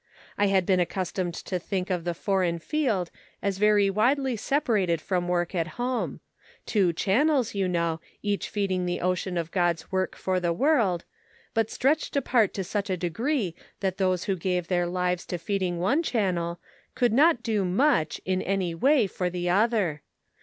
[0.35, 5.27] I had been accustomed to think of the foreign field as very widely separated from
[5.27, 6.21] work at home;
[6.65, 11.05] two channels you know, each feeding the Ocean of God's work for the world,
[11.53, 15.77] but stretched apart to such a degree that those who gave their lives to feeding
[15.77, 16.59] one channel,
[16.95, 20.01] could not do much, in any way, for the other.